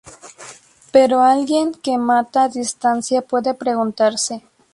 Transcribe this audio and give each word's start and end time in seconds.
Pero 0.93 1.21
alguien 1.21 1.73
que 1.75 1.95
mata 1.99 2.39
a 2.45 2.49
distancia 2.59 3.21
puede 3.21 3.53
preguntarse. 3.53 4.43